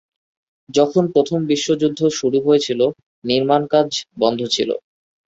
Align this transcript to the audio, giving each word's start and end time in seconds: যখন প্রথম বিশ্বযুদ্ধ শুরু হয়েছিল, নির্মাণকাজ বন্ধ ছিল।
যখন 0.69 1.03
প্রথম 1.13 1.39
বিশ্বযুদ্ধ 1.47 1.99
শুরু 2.19 2.37
হয়েছিল, 2.41 2.81
নির্মাণকাজ 3.23 3.89
বন্ধ 4.17 4.39
ছিল। 4.47 4.69